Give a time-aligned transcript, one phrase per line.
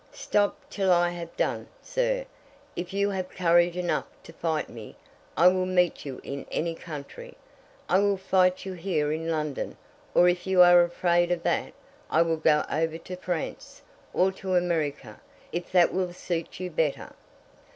[0.13, 2.25] "Stop till I have done, sir.
[2.75, 4.95] If you have courage enough to fight me,
[5.37, 7.35] I will meet you in any country.
[7.87, 9.77] I will fight you here in London,
[10.15, 11.73] or, if you are afraid of that,
[12.09, 17.13] I will go over to France, or to America, if that will suit you better."